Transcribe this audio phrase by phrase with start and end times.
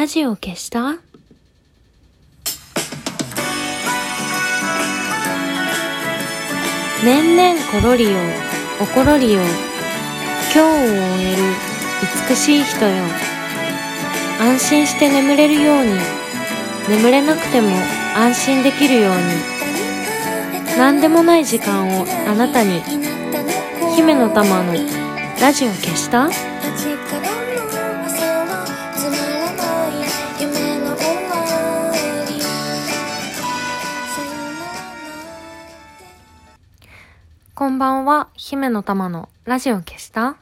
[0.00, 0.96] ラジオ消した？
[7.04, 8.18] 年々ころりよ、
[8.80, 9.42] おころりよ。
[9.42, 9.50] 今
[10.54, 10.72] 日を終
[11.22, 11.42] える
[12.30, 13.04] 美しい人よ。
[14.40, 15.92] 安心して眠れるように、
[16.88, 17.68] 眠れなくても
[18.16, 20.78] 安心できるように。
[20.78, 22.80] 何でもない時間をあなたに。
[23.94, 24.72] 姫の玉の
[25.42, 26.30] ラジオ消した？
[37.80, 40.36] ばんは、姫の玉のラジオ消した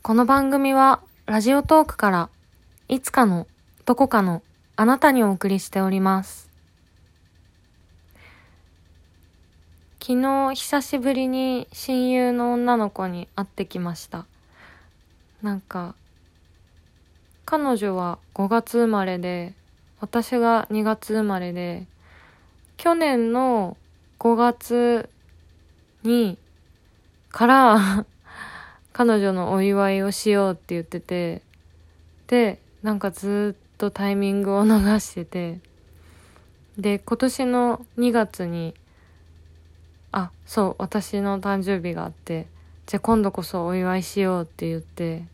[0.00, 2.28] この番組はラジオトークから
[2.86, 3.48] いつかの
[3.84, 4.44] どこかの
[4.76, 6.48] あなたにお送りしております。
[10.00, 14.24] 昨日久しぶりに親友の女の子に会ってきました。
[15.42, 15.96] なんか、
[17.44, 19.52] 彼女は5月生まれで、
[19.98, 21.88] 私が2月生まれで、
[22.76, 23.76] 去年の
[24.20, 25.10] 5月
[26.06, 26.38] に、
[27.36, 28.06] から、
[28.94, 31.42] 彼女のお祝いをしようって言ってて、
[32.28, 35.60] で、なんかずっとタイミングを逃してて、
[36.78, 38.74] で、今年の2月に、
[40.12, 42.46] あ、そう、私の誕生日があって、
[42.86, 45.24] じゃあ今度こそお祝いしようって言って、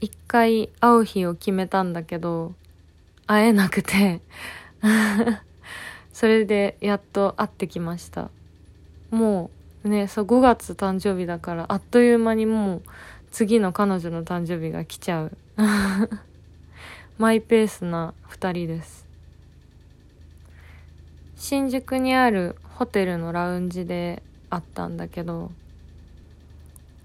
[0.00, 2.56] 一回会う日を決めたんだけど、
[3.28, 4.20] 会えなくて、
[6.12, 8.30] それでやっと会ってきました。
[9.12, 12.82] もうね、そう5月誕生日だからあっという間にもう
[13.32, 15.36] 次の彼女の誕生日が来ちゃう。
[17.18, 19.06] マイペースな二人です。
[21.36, 25.50] 新宿にあるホテルのラウンジで会ったんだけど、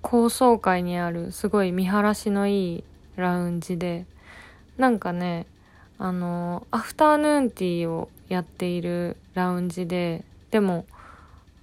[0.01, 2.83] 高層階にあるすごい見晴らしのいい
[3.15, 4.05] ラウンジで、
[4.77, 5.47] なんかね、
[5.97, 10.85] あの、アフターヌーンティーをやっているラウンジで、でも、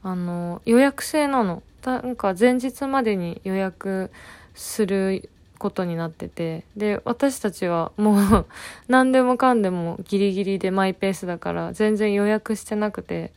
[0.04, 1.62] あの、予約制なの。
[1.82, 4.10] なんか前日までに予約
[4.54, 5.28] する
[5.58, 8.46] ことになってて、で、私たちはもう
[8.86, 13.32] 何でもかんでもギリギリでマイペースだから全然予約してなくて、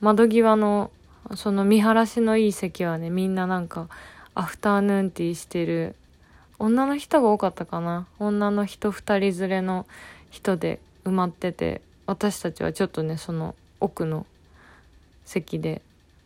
[0.00, 0.90] 窓際の
[1.36, 3.88] その見晴らしのいい席はね、みんななんか
[4.34, 5.94] アフターヌーンティーしてる
[6.58, 8.06] 女の人が多かったかな。
[8.18, 9.86] 女の人二人連れの
[10.30, 14.26] 人で埋まってて、私たちはちょっとね、その奥の
[15.24, 15.82] 席で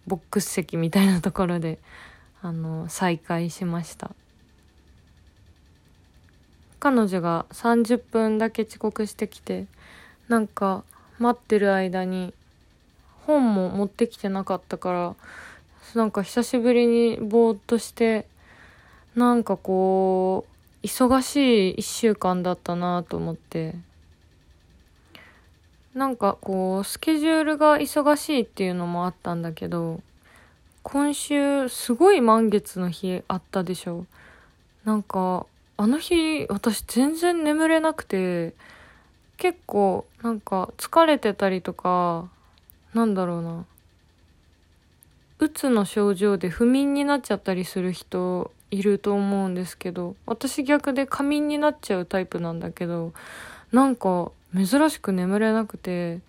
[0.06, 1.78] ボックス席みたいなところで、
[2.42, 4.10] あの、再会しました。
[6.80, 9.66] 彼女が30分だけ遅刻してきて、
[10.28, 10.84] なんか
[11.18, 12.34] 待ってる間に
[13.26, 15.16] 本も持ってきてなかったから、
[15.94, 18.26] なんか久しぶりにぼーっとして、
[19.14, 20.44] なんかこ
[20.82, 23.74] う、忙しい一週間だったなと思って、
[25.94, 30.00] なんかこう、スケジュールが忙しいっていうのもあったんだけど、
[30.82, 34.04] 今週すごい満月の日あったでしょ。
[34.84, 35.46] なんか、
[35.76, 38.54] あの日私全然眠れなくて、
[39.36, 42.28] 結構なんか疲れてたりとか、
[42.92, 43.64] なんだろうな。
[45.38, 53.12] うつの症状で不眠になっちゃったりする人いると思うんですけど、私逆で過眠になっちゃうタイプなんだけど、
[53.72, 56.20] なんか珍しく眠れなくて、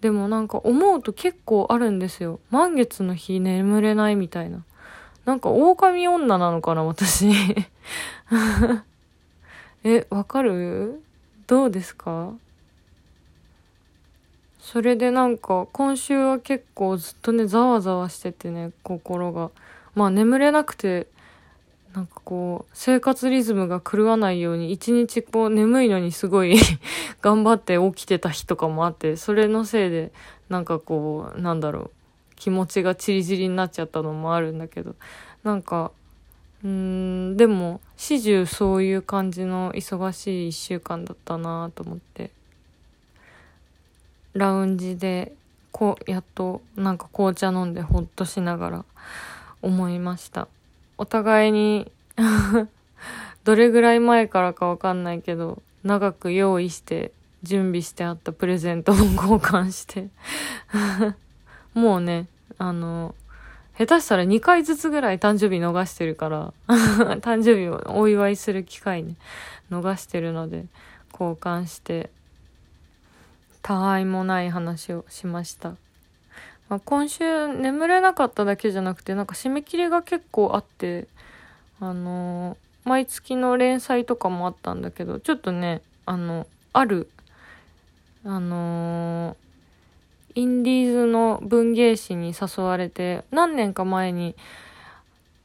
[0.00, 2.40] でもなんか思うと結構あるんですよ。
[2.50, 4.64] 満月の日眠れないみたいな。
[5.24, 7.30] なんか狼女なのかな、私。
[9.84, 11.02] え、わかる？
[11.46, 12.32] どうですか？
[14.60, 19.50] それでなんか今週は結構ずっとね、ざわざわしててね、心が。
[19.94, 21.06] まあ眠れなくて、
[21.94, 26.56] なんかこう、生活リズムが狂わないように、一日こう眠いのにすごい
[27.20, 30.12] 頑張って起きてた日とかもあって、それのせいで、
[30.48, 31.90] なんかこう、なんだろう、
[32.36, 34.94] 気持ちがチリチリになっちゃったのもあるんだけど、
[35.44, 35.92] なんか、
[36.64, 42.30] うん、でも、始終そういう感じの忙しい一週間だったなと思って。
[44.32, 45.34] ラウンジで、
[45.72, 48.84] こう、やっと、なんか紅茶飲んでほっとしながら
[49.60, 50.48] 思いました。
[51.02, 51.90] お互いに
[53.42, 57.10] どれぐらい前からかわかんないけど、長く用意して、
[57.42, 60.10] 準備してあったプレゼントを交換して
[61.74, 63.16] もうね、あの、
[63.76, 66.52] 下手したら2回ずつぐらい誕生日逃してるから、
[67.18, 69.16] 誕生日をお祝いする機会ね、
[69.72, 70.66] 逃してるので、
[71.12, 72.10] 交換して、
[73.60, 75.74] たわいもない話をしました。
[76.72, 81.06] まあ、今週眠れなかっただけじゃなくて、なんか締め切りが結構あって、
[81.80, 87.08] あのー毎月の連載とかもあったんだけど、ちょっとね、あの、ある、
[88.24, 94.34] あのー、インディーズの文芸誌に誘われて、何年か前に、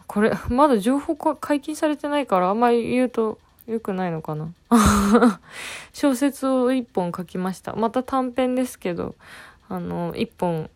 [0.08, 3.38] これ、まだ情報解禁されてないから、あんまり言うと
[3.68, 4.52] 良くないのかな？
[5.94, 7.74] 小説を一本書きました。
[7.74, 9.14] また短編ですけど、
[9.70, 10.72] あの、一本、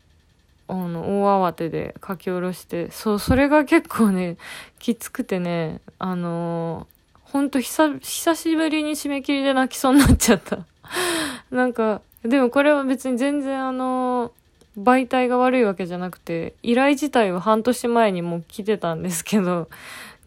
[0.72, 4.38] あの、大慌てで書き下ろして、そう、それが結構ね、
[4.80, 6.88] きつくてね、あの
[7.24, 10.66] ほんと久、久しぶりに締め切りで泣きそうになっちゃった。
[11.52, 14.32] なんか、でもこれは別に全然あの
[14.78, 19.68] 媒体が悪いわけじゃなくて、依頼自体は半年前にもう来てたんですけど、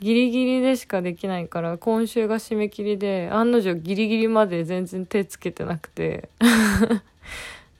[0.00, 6.28] ギリギリでしかできないから、今週が締め切りで、案の定ギリギリまで全然手つけてなくて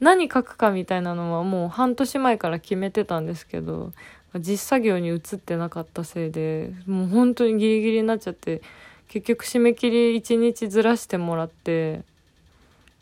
[0.04, 3.90] 何書くかみたいなのはもう半年前から決めてたんですけど、
[4.38, 8.60] 実作業に移ってなかったせいで、もう本当にギリギリになっちゃって、
[9.08, 12.02] 結局締め切り1日ずらしてもらって、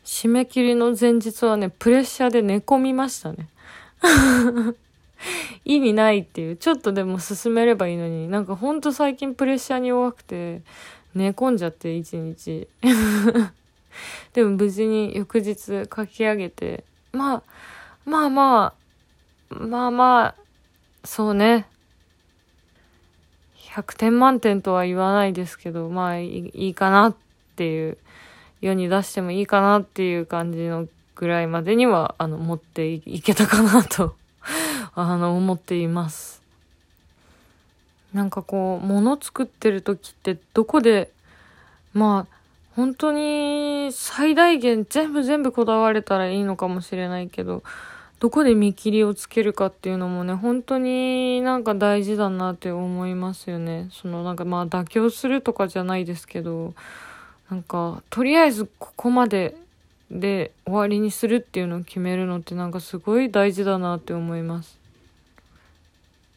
[0.05, 3.49] 締め切りの前日はね、プレッシャーで寝込みましたね。
[5.65, 6.55] 意味ないっていう。
[6.55, 10.61] ちょっとでも進めればいいのに、なんかほんと最近プレッシャーに弱くて、
[11.15, 12.69] 寝込んじゃって一日。
[14.33, 17.43] でも無事に翌日書き上げて、まあ、
[18.05, 18.73] まあま
[19.49, 20.35] あ、まあまあ、
[21.03, 21.67] そうね。
[23.55, 27.15] 100点満点とは言わないですけど、まあいいかなっ
[27.55, 27.97] ていう、
[28.63, 34.15] 世に出してもいいかなっていう感じのぐらいまでには、あの、持っていけたかなと
[34.95, 36.41] あの、思っています。
[38.13, 41.11] なんかこう、物作ってる時ってどこで、
[41.93, 42.37] まあ、
[42.75, 47.63] 本当に最大限全部全部こだわれたらいいのかもしれないけど、
[48.19, 53.89] どこで見切りをつけるかっていうのもね、本当になんか大事だなって思いますよね。
[53.91, 56.73] そのなんかまあ妥協するとかじゃないですけど、
[57.51, 59.55] なんかとりあえずここまで
[60.09, 64.79] で終わりにするっていうのを決めるのってなんかすごい大事だなって思います。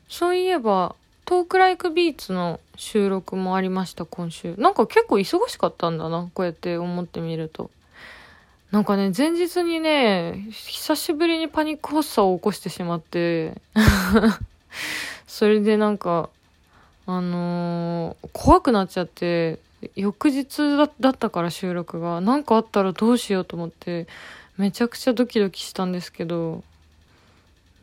[0.08, 0.94] そういえば、
[1.26, 4.54] トークライクビーツの収録もありました、今週。
[4.58, 7.72] なんか結構忙しかったんだな、こうやって思ってみると。
[8.70, 13.60] なんかね、前日にね、久しぶりにパニック発作を起こしてしまって
[15.26, 16.30] それでなんか、
[17.06, 19.58] あのー、怖くなっちゃって、
[19.96, 24.06] 翌日だったから収録が何かあったらどうしようと思って
[24.56, 26.62] めちゃくちゃドキドキしたんですけど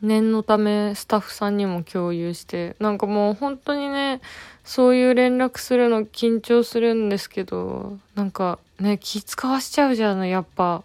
[0.04, 4.20] 念のためスタッフさんにも共有してなんかもう本当にね
[4.64, 10.82] そういう連絡するの緊張するんですけどなんかね気使わしちゃうじゃんやっぱ。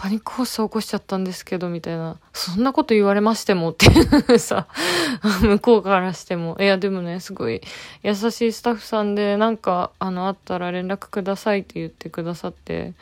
[0.00, 2.16] パニック発作起こしちゃったんですけど、みたいな。
[2.32, 4.66] そんなこと言われましてもっていうさ、
[5.44, 6.56] 向こうからしても。
[6.58, 7.60] いや、でもね、すごい
[8.02, 12.94] 優しいスタッフさんで、なんか、あの、あったら連絡くださいって言ってくださって。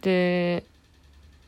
[0.00, 0.64] で、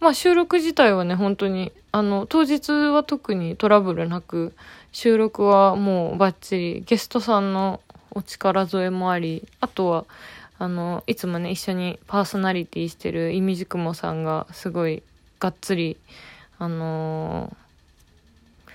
[0.01, 4.55] まあ収録自体はね、本当に、あの、当日は特にトラブルなく、
[4.93, 10.05] 収録はもうバッチリ、ゲストさんのお力添えもあり、あとは、
[10.59, 15.03] あの、いつもね、一緒にパーソナリティしてるいみじくもさんが、すごい、
[15.39, 15.99] がっつり、
[16.59, 18.71] あのー、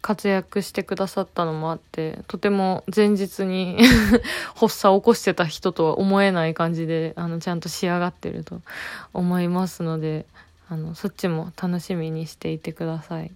[0.00, 3.78] 活躍してくださったのもあって、とても前日に
[4.56, 8.62] 発作を起こしてた人とは思えない感じで、あの、ちゃんと仕上がってると
[9.12, 10.24] 思いますので、
[10.68, 13.30] あの、そっちも楽しみにしていてください。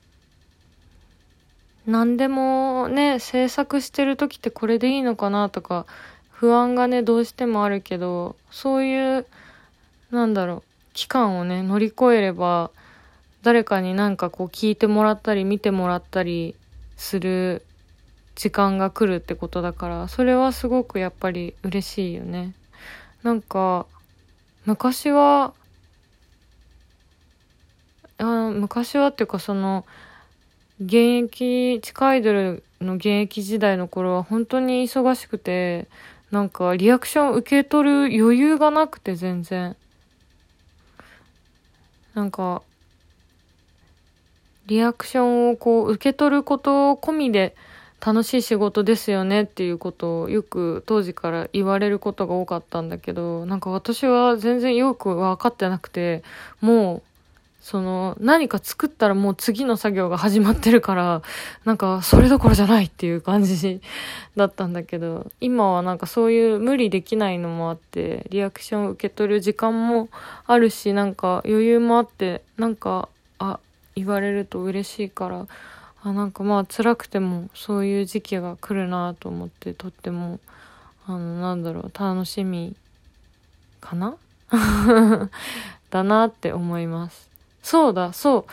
[1.86, 5.86] 何でもね、制作してる時ってこれでいいのかなとか、
[6.30, 9.26] 不安がね、どうしてもあるけど、そういう、
[10.10, 10.62] なんだろう、
[10.92, 12.70] 期間をね、乗り越えれば、
[13.42, 16.54] 誰かになんかこう聞いてもらったり見てもらったり
[16.96, 17.64] する
[18.36, 22.54] 時間が来るってことだから、それはすごくやっぱり嬉しいよね。
[23.22, 23.86] なんか、
[24.64, 25.54] 昔は、
[28.22, 29.84] あ昔はっていうかその、
[30.80, 35.88] 現役、地下アイドルの現役時代の頃は本当に忙しくて、
[36.30, 39.76] なんかリアクション受け取る余裕がなくて全然。
[42.14, 42.62] なんか、
[44.66, 47.56] リアクションをこう受け取ること込みで
[48.04, 56.22] 楽しい仕事ですよねっていうことをよく当時から言われることが多かったんだけど、なんか私は全然よく分かってなくて、
[56.60, 57.11] もう
[57.62, 61.22] その、何か作ったらもう次の作業が始まってるから、
[61.64, 63.80] なんかそれどころじゃないっていう感じ
[64.36, 70.08] だったんだけど、今はなんかそういう無理できないのもあって、リアクションを受け取る時間も
[70.46, 73.60] あるし、なんか余裕もあって、なんか、あ、
[73.94, 75.46] 言われると嬉しいから、
[76.02, 80.40] あ、なんかまあ辛くてもそういう時期が来るなと思って、とっても、
[81.06, 82.74] あのなんだろう楽しみ
[83.80, 84.16] かな？
[85.90, 87.31] だなって思います。
[87.62, 88.44] そうだそう。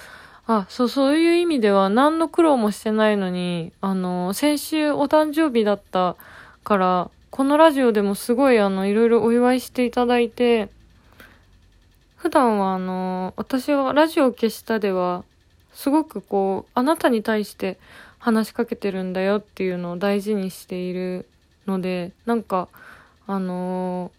[0.48, 6.16] あ、そう、そういう意味では何の苦労もしてないのに、あの、先週お誕生日だった
[6.64, 10.70] から、このラジオでもすごいあの、いろいろお祝いしていただいて、
[12.16, 15.24] 普段はあの、私はラジオ消したでは、
[15.74, 17.78] すごくこう、あなたに対して
[18.18, 21.28] 話しかけてるんだよっていうのを大事にしている
[21.68, 22.68] ので、なんか、
[23.28, 24.12] あの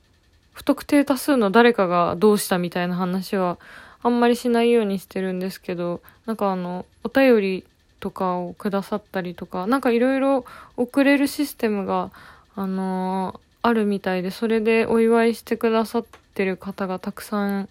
[0.52, 3.58] 不特定多数の誰かがどうしたみたいな話は
[4.02, 7.64] あんまりしないようにしてるんですけど、なんかあの、お便り
[8.00, 10.44] とかをくださったりとか、なんかいろいろ
[10.76, 12.10] 送れるシステムが、
[12.56, 16.04] あのー、あるみたいで、それでお祝いしてくださっ
[16.34, 17.68] てる方がたくさん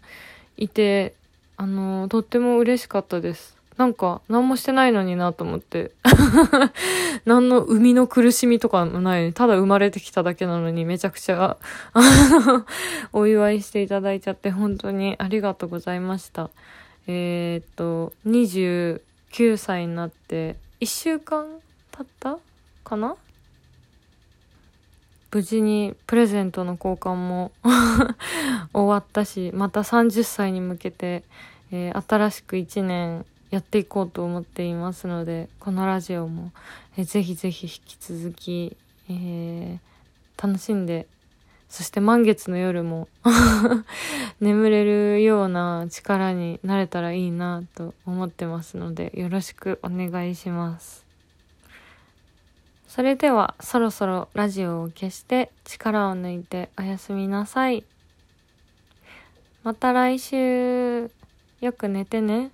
[0.58, 1.14] いて、
[1.58, 3.59] あのー、とっても嬉しかったです。
[3.80, 5.92] なんか、何もしてないのになと思って。
[7.24, 9.32] 何の生みの苦しみとかもない。
[9.32, 11.56] ただ生まれてきただけなのにめちゃくちゃ、
[13.14, 16.50] お祝いしていただいちゃって本当にありがとうございました。
[17.08, 21.48] えー、っと、29歳になって1週間
[21.94, 22.38] 経った
[22.84, 23.16] かな？
[25.32, 27.54] 無事にプレゼントの交換も
[28.74, 31.24] 終わったし、また30歳に向けて、
[31.72, 36.52] えー、新しく1年やっていこうと思っていますのでこのラジオも、
[36.98, 38.78] えぜひぜひ引き続き、
[39.10, 41.08] えー、楽しんで
[41.70, 43.08] そして満月の夜も
[44.42, 51.06] 眠れるような力になれたらいいなと思ってますのでよろしくお願いします。
[52.88, 57.84] それではそろそろラジオを消して力を抜いておやすみなさい。
[59.64, 61.12] また来週。
[61.62, 62.52] よく寝てね。